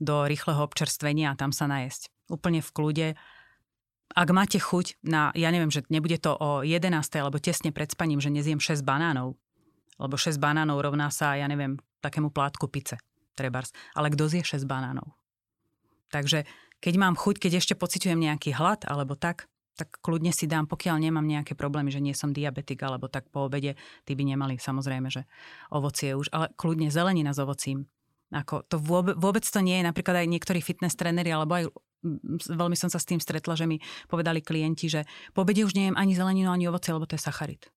[0.00, 2.12] do rýchleho občerstvenia a tam sa najesť.
[2.28, 3.08] Úplne v kľude.
[4.12, 6.88] Ak máte chuť na, ja neviem, že nebude to o 11.
[7.20, 9.36] alebo tesne pred spaním, že nezjem 6 banánov,
[10.00, 12.96] lebo 6 banánov rovná sa, ja neviem, takému plátku pice,
[13.36, 13.72] trebárs.
[13.92, 15.12] Ale kto zje 6 banánov?
[16.08, 20.66] Takže keď mám chuť, keď ešte pociťujem nejaký hlad alebo tak, tak kľudne si dám,
[20.66, 24.58] pokiaľ nemám nejaké problémy, že nie som diabetik, alebo tak po obede, tí by nemali
[24.58, 25.22] samozrejme, že
[25.70, 27.86] ovocie už, ale kľudne zelenina s ovocím.
[28.34, 31.64] Ako, to vôbec, to nie je, napríklad aj niektorí fitness tréneri, alebo aj
[32.50, 33.78] veľmi som sa s tým stretla, že mi
[34.10, 37.70] povedali klienti, že po obede už nejem ani zeleninu, ani ovocie, lebo to je sacharit.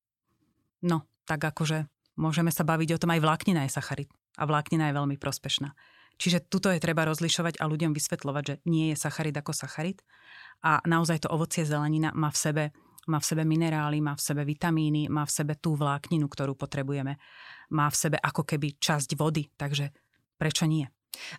[0.81, 1.85] No, tak akože
[2.17, 4.09] môžeme sa baviť o tom, aj vláknina je sacharit.
[4.41, 5.71] A vláknina je veľmi prospešná.
[6.17, 10.03] Čiže tuto je treba rozlišovať a ľuďom vysvetľovať, že nie je sacharid ako sacharid.
[10.61, 12.63] A naozaj to ovocie zelenina má v sebe
[13.09, 17.17] má v sebe minerály, má v sebe vitamíny, má v sebe tú vlákninu, ktorú potrebujeme.
[17.73, 19.89] Má v sebe ako keby časť vody, takže
[20.37, 20.85] prečo nie?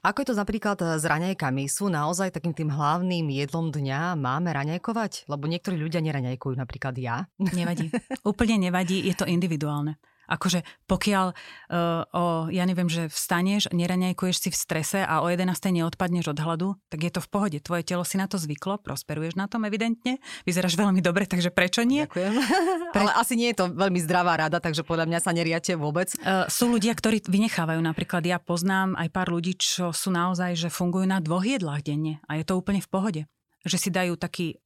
[0.05, 1.65] Ako je to napríklad s raňajkami?
[1.71, 4.19] Sú naozaj takým tým hlavným jedlom dňa?
[4.21, 5.31] Máme raňajkovať?
[5.31, 7.25] Lebo niektorí ľudia neraňajkujú, napríklad ja.
[7.41, 7.89] Nevadí.
[8.31, 9.97] Úplne nevadí, je to individuálne.
[10.33, 15.53] Akože pokiaľ uh, o, ja neviem, že vstaneš, neraňajkuješ si v strese a o 11.
[15.53, 17.59] neodpadneš od hladu, tak je to v pohode.
[17.61, 20.17] Tvoje telo si na to zvyklo, prosperuješ na tom evidentne,
[20.49, 22.09] vyzeráš veľmi dobre, takže prečo nie?
[22.09, 22.33] Ďakujem.
[22.97, 23.01] Pre...
[23.05, 26.09] Ale asi nie je to veľmi zdravá rada, takže podľa mňa sa neriate vôbec.
[26.25, 27.81] Uh, sú ľudia, ktorí vynechávajú.
[27.85, 32.25] Napríklad ja poznám aj pár ľudí, čo sú naozaj, že fungujú na dvoch jedlách denne
[32.25, 33.23] a je to úplne v pohode.
[33.63, 34.57] Že si dajú taký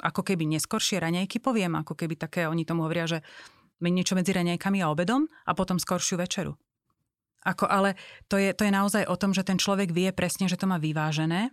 [0.00, 3.18] ako keby neskoršie raňajky, poviem, ako keby také, oni tomu hovoria, že
[3.82, 6.54] niečo medzi raňajkami a obedom a potom skoršiu večeru.
[7.44, 7.96] Ako, ale
[8.28, 10.80] to je, to je naozaj o tom, že ten človek vie presne, že to má
[10.80, 11.52] vyvážené,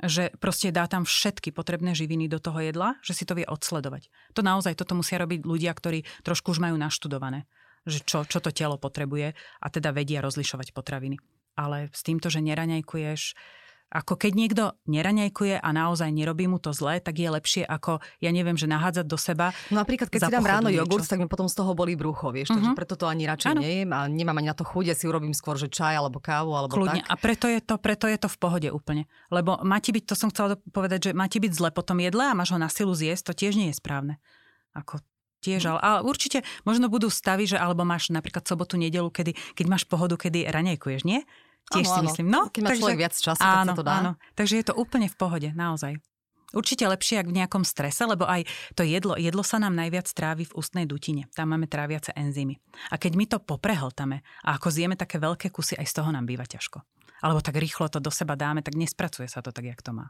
[0.00, 4.08] že proste dá tam všetky potrebné živiny do toho jedla, že si to vie odsledovať.
[4.38, 7.44] To naozaj, toto musia robiť ľudia, ktorí trošku už majú naštudované,
[7.84, 11.18] že čo, čo to telo potrebuje a teda vedia rozlišovať potraviny.
[11.58, 13.34] Ale s týmto, že neraňajkuješ,
[13.88, 18.28] Ako keď niekto neraňajkuje a naozaj nerobí mu to zlé, tak je lepšie ako, ja
[18.36, 19.56] neviem, že nahádzať do seba.
[19.72, 22.52] No napríklad, keď si dám ráno jogurt, tak mi potom z toho boli brucho, vieš,
[22.52, 22.60] uh-huh.
[22.60, 22.76] takže mhm.
[22.76, 23.60] preto to ani radšej ano.
[23.64, 26.52] nejem a nemám ani na to chuť, ja si urobím skôr, že čaj alebo kávu
[26.52, 27.00] alebo Kľudne.
[27.00, 27.08] tak.
[27.08, 29.08] A preto je, to, preto je to v pohode úplne.
[29.32, 32.28] Lebo má ti byť, to som chcela povedať, že má ti byť zle potom jedle
[32.28, 34.20] a máš ho na silu zjesť, to tiež nie je správne.
[34.76, 35.00] Ako
[35.40, 39.66] tiež, ale, ale určite možno budú stavy, že alebo máš napríklad sobotu, nedelu, kedy, keď
[39.70, 41.22] máš pohodu, kedy raňajkuješ, nie?
[41.68, 42.26] Tiež ano, si myslím.
[42.32, 43.94] No, Keď má takže, človek viac času, áno, tak sa to dá.
[44.00, 45.92] Áno, takže je to úplne v pohode, naozaj.
[46.48, 50.48] Určite lepšie, ak v nejakom strese, lebo aj to jedlo, jedlo sa nám najviac trávi
[50.48, 51.28] v ústnej dutine.
[51.36, 52.56] Tam máme tráviace enzymy.
[52.88, 56.24] A keď my to poprehltame a ako zjeme také veľké kusy, aj z toho nám
[56.24, 56.80] býva ťažko.
[57.20, 60.08] Alebo tak rýchlo to do seba dáme, tak nespracuje sa to tak, jak to má.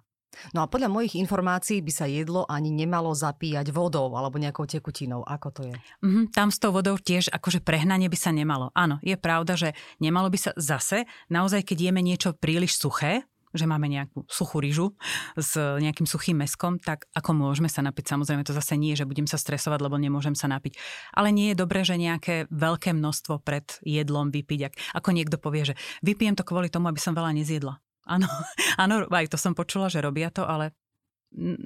[0.52, 5.24] No a podľa mojich informácií by sa jedlo ani nemalo zapíjať vodou alebo nejakou tekutinou.
[5.24, 5.74] Ako to je?
[6.04, 8.70] Mm-hmm, tam s tou vodou tiež akože prehnanie by sa nemalo.
[8.76, 13.24] Áno, je pravda, že nemalo by sa zase, naozaj keď jeme niečo príliš suché,
[13.56, 14.92] že máme nejakú suchú ryžu
[15.32, 18.04] s nejakým suchým meskom, tak ako môžeme sa napiť?
[18.12, 20.76] Samozrejme to zase nie, že budem sa stresovať, lebo nemôžem sa napiť.
[21.16, 24.60] Ale nie je dobré, že nejaké veľké množstvo pred jedlom vypiť.
[24.68, 27.80] Ak, ako niekto povie, že vypijem to kvôli tomu, aby som veľa nezjedla.
[28.08, 28.26] Áno,
[28.82, 30.72] áno, aj to som počula, že robia to, ale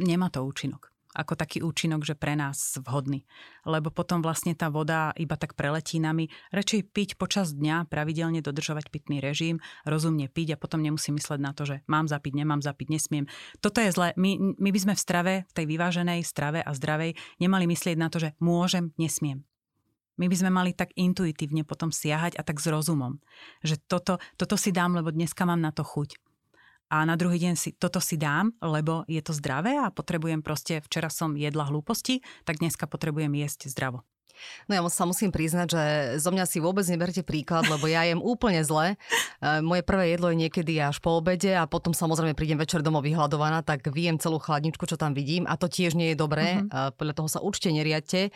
[0.02, 3.28] nemá to účinok ako taký účinok, že pre nás vhodný.
[3.68, 6.32] Lebo potom vlastne tá voda iba tak preletí nami.
[6.50, 11.52] Radšej piť počas dňa, pravidelne dodržovať pitný režim, rozumne piť a potom nemusím mysleť na
[11.52, 13.24] to, že mám zapiť, nemám zapiť, nesmiem.
[13.60, 14.16] Toto je zlé.
[14.16, 18.08] My, my by sme v strave, v tej vyváženej strave a zdravej, nemali myslieť na
[18.08, 19.44] to, že môžem, nesmiem.
[20.20, 23.16] My by sme mali tak intuitívne potom siahať a tak s rozumom.
[23.64, 26.21] Že toto, toto si dám, lebo dneska mám na to chuť
[26.92, 30.84] a na druhý deň si toto si dám, lebo je to zdravé a potrebujem proste,
[30.84, 34.04] včera som jedla hlúposti, tak dneska potrebujem jesť zdravo.
[34.66, 35.82] No ja sa musím priznať, že
[36.18, 38.98] zo mňa si vôbec neberte príklad, lebo ja jem úplne zle.
[39.38, 43.06] E, moje prvé jedlo je niekedy až po obede a potom samozrejme prídem večer domov
[43.06, 46.58] vyhľadovaná, tak vyjem celú chladničku, čo tam vidím a to tiež nie je dobré.
[46.58, 46.90] Uh-huh.
[46.96, 48.34] Podľa toho sa určite neriadte.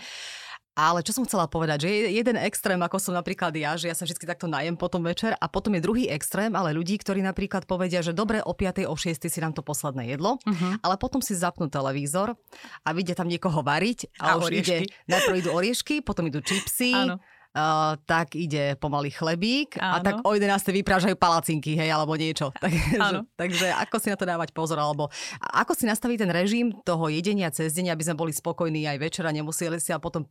[0.77, 3.97] Ale čo som chcela povedať, že je jeden extrém, ako som napríklad ja, že ja
[3.97, 7.65] sa vždy takto najem potom večer a potom je druhý extrém, ale ľudí, ktorí napríklad
[7.65, 8.85] povedia, že dobre, o 5.
[8.85, 9.25] o 6.
[9.25, 10.77] si dám to posledné jedlo, uh-huh.
[10.85, 12.37] ale potom si zapnú televízor
[12.85, 14.85] a vidia tam niekoho variť a, a už oriešky.
[14.85, 17.17] ide, najprv idú oriešky, potom idú čipsy, Áno
[17.57, 19.97] uh, tak ide pomaly chlebík Áno.
[19.97, 20.53] a tak o 11.
[20.85, 22.53] vyprážajú palacinky, hej, alebo niečo.
[22.66, 25.09] Takže, takže ako si na to dávať pozor, alebo
[25.40, 29.31] ako si nastaviť ten režim toho jedenia cez deň, aby sme boli spokojní aj večera,
[29.31, 30.27] nemuseli si a potom,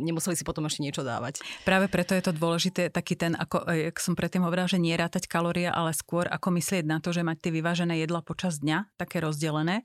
[0.00, 1.44] nemuseli si potom ešte niečo dávať.
[1.62, 5.28] Práve preto je to dôležité, taký ten, ako jak som predtým hovorila, že nie rátať
[5.28, 9.20] kalórie, ale skôr ako myslieť na to, že mať tie vyvážené jedla počas dňa, také
[9.20, 9.84] rozdelené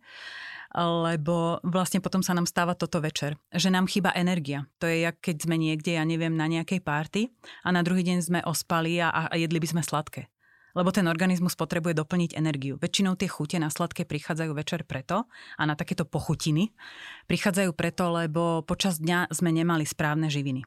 [0.78, 4.70] lebo vlastne potom sa nám stáva toto večer, že nám chýba energia.
[4.78, 7.34] To je jak keď sme niekde, ja neviem, na nejakej párty
[7.66, 10.30] a na druhý deň sme ospali a, a jedli by sme sladké.
[10.78, 12.78] Lebo ten organizmus potrebuje doplniť energiu.
[12.78, 15.26] Väčšinou tie chute na sladké prichádzajú večer preto
[15.58, 16.70] a na takéto pochutiny
[17.26, 20.62] prichádzajú preto, lebo počas dňa sme nemali správne živiny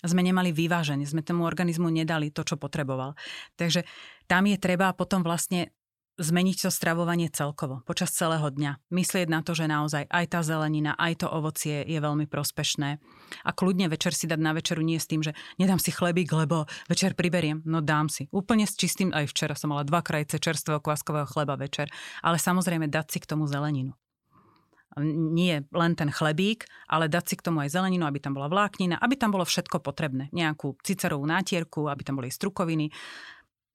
[0.00, 3.12] sme nemali vyváženie, sme tomu organizmu nedali to, čo potreboval.
[3.60, 3.84] Takže
[4.24, 5.76] tam je treba potom vlastne
[6.20, 8.92] zmeniť to stravovanie celkovo, počas celého dňa.
[8.92, 13.00] Myslieť na to, že naozaj aj tá zelenina, aj to ovocie je veľmi prospešné.
[13.42, 16.68] A kľudne večer si dať na večeru nie s tým, že nedám si chlebík, lebo
[16.86, 17.64] večer priberiem.
[17.64, 18.28] No dám si.
[18.30, 21.88] Úplne s čistým, aj včera som mala dva krajce čerstvého kváskového chleba večer.
[22.20, 23.96] Ale samozrejme dať si k tomu zeleninu
[24.98, 28.98] nie len ten chlebík, ale dať si k tomu aj zeleninu, aby tam bola vláknina,
[28.98, 30.34] aby tam bolo všetko potrebné.
[30.34, 32.90] Nejakú cicerovú nátierku, aby tam boli strukoviny,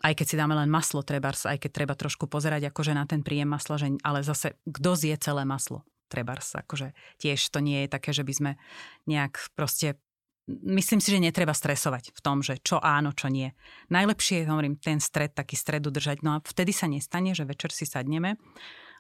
[0.03, 3.23] aj keď si dáme len maslo, trebárs, aj keď treba trošku pozerať akože na ten
[3.23, 5.88] príjem masla, že, ale zase kto zje celé maslo?
[6.05, 8.51] Trebárs, akože tiež to nie je také, že by sme
[9.10, 9.97] nejak proste
[10.45, 13.49] myslím si, že netreba stresovať v tom, že čo áno, čo nie.
[13.89, 16.21] Najlepšie je, hovorím, ten stred, taký stred udržať.
[16.21, 18.38] No a vtedy sa nestane, že večer si sadneme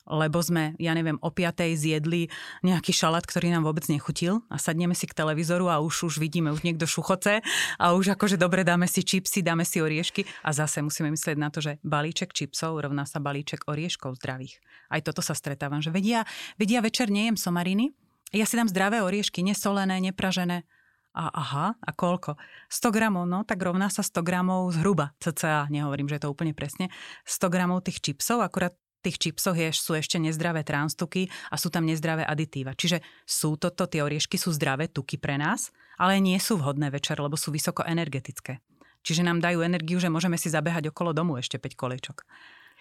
[0.05, 2.29] lebo sme, ja neviem, o piatej zjedli
[2.61, 6.53] nejaký šalát, ktorý nám vôbec nechutil a sadneme si k televízoru a už, už vidíme,
[6.53, 7.41] už niekto šuchoce
[7.81, 11.49] a už akože dobre dáme si čipsy, dáme si oriešky a zase musíme myslieť na
[11.49, 14.61] to, že balíček čipsov rovná sa balíček orieškov zdravých.
[14.93, 16.23] Aj toto sa stretávam, že vedia,
[16.61, 17.91] vedia večer nejem somariny,
[18.35, 20.67] ja si dám zdravé oriešky, nesolené, nepražené.
[21.15, 22.35] A aha, a koľko?
[22.67, 26.51] 100 gramov, no tak rovná sa 100 gramov zhruba, cca, nehovorím, že je to úplne
[26.51, 26.91] presne,
[27.23, 31.85] 100 gramov tých čipsov, akurát tých čipsoch je, sú ešte nezdravé transtuky a sú tam
[31.85, 32.73] nezdravé aditíva.
[32.73, 35.69] Čiže sú toto, tie oriešky sú zdravé tuky pre nás,
[36.01, 38.59] ale nie sú vhodné večer, lebo sú vysoko energetické.
[39.05, 42.25] Čiže nám dajú energiu, že môžeme si zabehať okolo domu ešte 5 kolečok.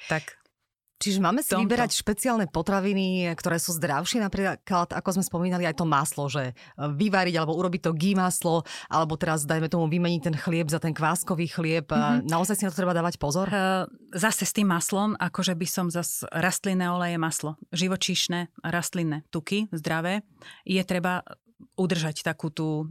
[0.09, 0.44] Tak
[1.05, 1.69] Čiže máme si tomto.
[1.69, 6.53] vyberať špeciálne potraviny, ktoré sú zdravšie, napríklad, ako sme spomínali, aj to maslo, že e,
[6.81, 10.97] vyvariť alebo urobiť to gý maslo, alebo teraz, dajme tomu, vymeniť ten chlieb za ten
[10.97, 11.93] kváskový chlieb.
[11.93, 12.25] Mm-hmm.
[12.25, 13.53] Naozaj si na to treba dávať pozor?
[13.53, 13.85] Uh,
[14.17, 20.25] zase s tým maslom, akože by som zase rastlinné oleje maslo, živočíšne rastlinné tuky, zdravé,
[20.65, 21.21] je treba
[21.75, 22.91] udržať takú tú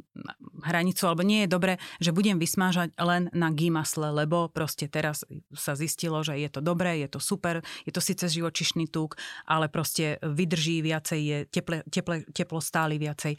[0.64, 5.76] hranicu, alebo nie je dobre, že budem vysmážať len na gimasle, lebo proste teraz sa
[5.76, 10.20] zistilo, že je to dobré, je to super, je to síce živočišný tuk, ale proste
[10.24, 13.36] vydrží viacej, je teple, teple, teplo stály viacej.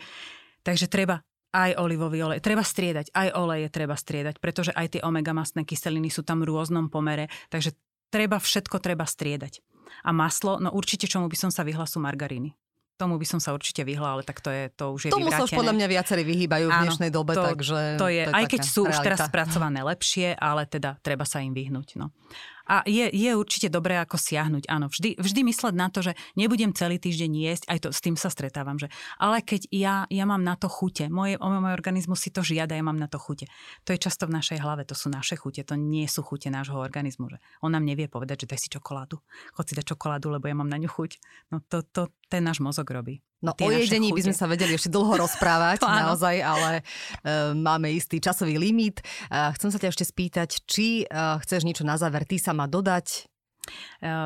[0.65, 1.21] Takže treba
[1.55, 2.43] aj olivový olej.
[2.43, 6.51] Treba striedať, aj oleje treba striedať, pretože aj tie omega mastné kyseliny sú tam v
[6.51, 7.79] rôznom pomere, takže
[8.11, 9.63] treba všetko treba striedať.
[10.03, 12.57] A maslo, no určite čomu by som sa vyhla sú margaríny.
[13.05, 15.45] Tomu by som sa určite vyhla, ale tak to je to už je Tomu vyvrátené.
[15.45, 18.01] sa už podľa mňa viacerí vyhýbajú v dnešnej dobe, to, takže...
[18.01, 18.93] To je, to je aj keď sú realita.
[18.97, 22.01] už teraz spracované lepšie, ale teda treba sa im vyhnúť.
[22.01, 22.17] No.
[22.65, 24.89] A je, je určite dobré ako siahnuť, áno.
[24.89, 28.33] Vždy, vždy mysleť na to, že nebudem celý týždeň jesť, aj to, s tým sa
[28.33, 28.89] stretávam, že
[29.21, 32.85] ale keď ja, ja mám na to chute, moje, môj organizmus si to žiada, ja
[32.85, 33.45] mám na to chute.
[33.85, 36.81] To je často v našej hlave, to sú naše chute, to nie sú chute nášho
[36.81, 37.29] organizmu.
[37.29, 39.21] Že on nám nevie povedať, že daj si čokoládu,
[39.53, 41.21] chod si dať čokoládu, lebo ja mám na ňu chuť.
[41.53, 43.21] No to, to ten náš mozog robí.
[43.43, 48.23] No o jedení by sme sa vedeli ešte dlho rozprávať, naozaj, ale uh, máme istý
[48.23, 49.03] časový limit.
[49.29, 52.71] Uh, chcem sa ťa ešte spýtať, či uh, chceš niečo na záver ty sa má
[52.71, 53.29] dodať?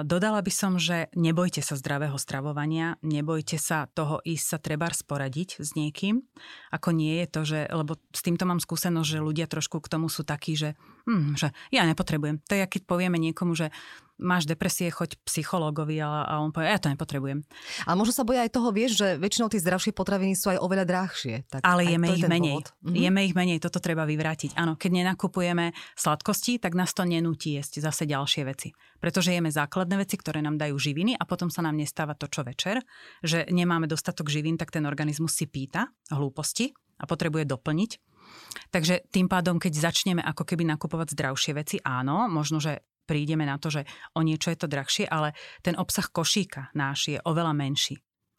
[0.03, 5.62] Dodala by som, že nebojte sa zdravého stravovania, nebojte sa toho ísť sa treba sporadiť
[5.62, 6.27] s niekým.
[6.75, 10.11] Ako nie je to, že, lebo s týmto mám skúsenosť, že ľudia trošku k tomu
[10.11, 10.75] sú takí, že,
[11.07, 12.42] hm, že ja nepotrebujem.
[12.51, 13.71] To je, keď povieme niekomu, že
[14.19, 17.47] máš depresie, choď psychológovi a, a on povie, ja to nepotrebujem.
[17.87, 20.85] Ale možno sa boja aj toho, vieš, že väčšinou tie zdravšie potraviny sú aj oveľa
[20.85, 21.47] drahšie.
[21.47, 22.61] Tak Ale jeme ich menej.
[22.61, 22.95] Mm-hmm.
[22.99, 24.59] Jeme ich menej, toto treba vyvrátiť.
[24.59, 28.75] Áno, keď nenakupujeme sladkosti, tak nás to nenúti jesť zase ďalšie veci.
[28.99, 32.43] Pretože jeme základné veci, ktoré nám dajú živiny a potom sa nám nestáva to, čo
[32.43, 32.83] večer,
[33.23, 37.91] že nemáme dostatok živín, tak ten organizmus si pýta hlúposti a potrebuje doplniť.
[38.69, 43.57] Takže tým pádom, keď začneme ako keby nakupovať zdravšie veci, áno, možno, že prídeme na
[43.57, 45.33] to, že o niečo je to drahšie, ale
[45.64, 47.97] ten obsah košíka náš je oveľa menší.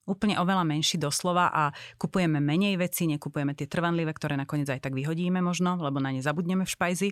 [0.09, 4.97] Úplne oveľa menší doslova a kupujeme menej veci, nekupujeme tie trvanlivé, ktoré nakoniec aj tak
[4.97, 7.09] vyhodíme možno, lebo na ne zabudneme v špajzi.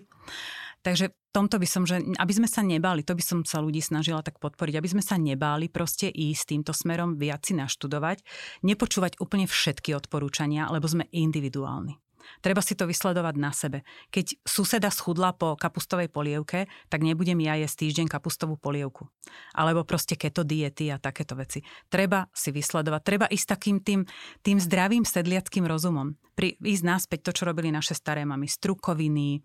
[0.82, 4.26] Takže tomto by som, že aby sme sa nebáli, to by som sa ľudí snažila
[4.26, 8.26] tak podporiť, aby sme sa nebáli proste ísť týmto smerom, viac si naštudovať,
[8.66, 12.07] nepočúvať úplne všetky odporúčania, lebo sme individuálni.
[12.40, 13.84] Treba si to vysledovať na sebe.
[14.12, 19.08] Keď suseda schudla po kapustovej polievke, tak nebudem ja jesť týždeň kapustovú polievku.
[19.54, 21.64] Alebo proste keto diety a takéto veci.
[21.88, 24.00] Treba si vysledovať, treba ísť takým tým,
[24.42, 26.16] tým zdravým sedliackým rozumom.
[26.34, 28.46] Pri, ísť naspäť to, čo robili naše staré mamy.
[28.46, 29.42] Strukoviny,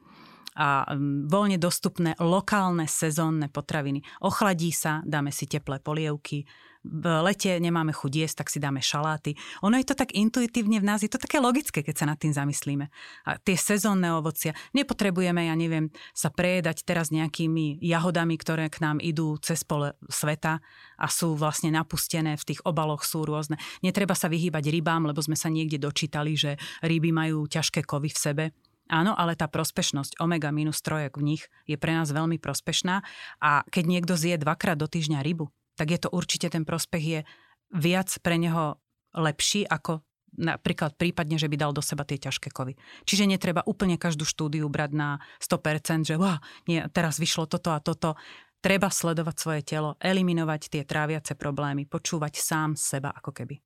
[0.54, 4.06] a mm, voľne dostupné lokálne sezónne potraviny.
[4.22, 6.46] Ochladí sa, dáme si teplé polievky,
[6.84, 9.40] v lete nemáme chuť jesť, tak si dáme šaláty.
[9.64, 12.36] Ono je to tak intuitívne v nás, je to také logické, keď sa nad tým
[12.36, 12.92] zamyslíme.
[13.24, 19.00] A tie sezónne ovocia, nepotrebujeme, ja neviem, sa prejedať teraz nejakými jahodami, ktoré k nám
[19.00, 20.60] idú cez pole sveta
[21.00, 23.56] a sú vlastne napustené, v tých obaloch sú rôzne.
[23.80, 28.20] Netreba sa vyhýbať rybám, lebo sme sa niekde dočítali, že ryby majú ťažké kovy v
[28.20, 28.46] sebe.
[28.92, 33.00] Áno, ale tá prospešnosť omega minus trojek v nich je pre nás veľmi prospešná
[33.40, 37.20] a keď niekto zje dvakrát do týždňa rybu, tak je to určite ten prospech je
[37.74, 38.78] viac pre neho
[39.14, 40.02] lepší ako
[40.38, 42.74] napríklad prípadne, že by dal do seba tie ťažké kovy.
[43.06, 47.80] Čiže netreba úplne každú štúdiu brať na 100%, že wow, nie, teraz vyšlo toto a
[47.82, 48.18] toto.
[48.64, 53.60] Treba sledovať svoje telo, eliminovať tie tráviace problémy, počúvať sám seba ako keby.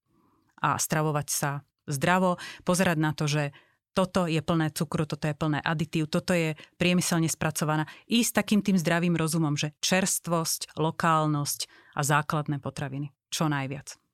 [0.65, 3.53] A stravovať sa zdravo, pozerať na to, že
[3.97, 7.89] toto je plné cukru, toto je plné aditív, toto je priemyselne spracovaná.
[8.05, 11.65] Ísť takým tým zdravým rozumom, že čerstvosť, lokálnosť
[11.97, 13.09] a základné potraviny.
[13.33, 14.06] Čo najviac.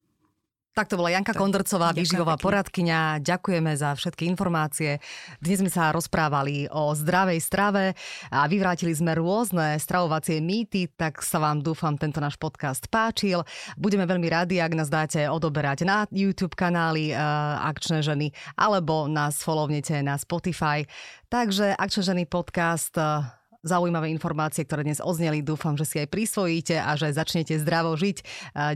[0.73, 3.21] Tak to bola Janka Kondrcová, výživová poradkyňa.
[3.21, 4.97] Ďakujeme za všetky informácie.
[5.37, 7.93] Dnes sme sa rozprávali o zdravej strave
[8.33, 13.45] a vyvrátili sme rôzne stravovacie mýty, tak sa vám dúfam tento náš podcast páčil.
[13.77, 19.45] Budeme veľmi radi, ak nás dáte odoberať na YouTube kanály uh, Akčné ženy alebo nás
[19.45, 20.89] follownete na Spotify.
[21.29, 23.29] Takže Akčné ženy podcast uh,
[23.63, 25.39] zaujímavé informácie, ktoré dnes ozneli.
[25.41, 28.17] Dúfam, že si aj prisvojíte a že začnete zdravo žiť.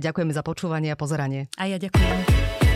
[0.01, 1.51] Ďakujeme za počúvanie a pozeranie.
[1.59, 2.66] A ja ďakujem.